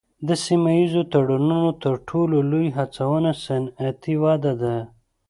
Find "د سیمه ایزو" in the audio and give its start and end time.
0.27-1.01